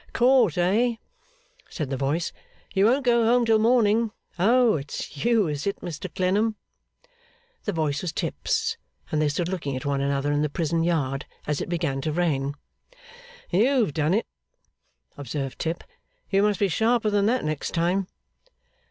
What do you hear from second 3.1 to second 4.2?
home till morning.